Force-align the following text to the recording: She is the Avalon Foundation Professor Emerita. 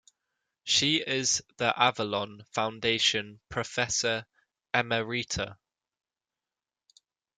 She 0.63 0.95
is 0.95 1.43
the 1.57 1.79
Avalon 1.79 2.43
Foundation 2.49 3.39
Professor 3.49 4.25
Emerita. 4.73 5.57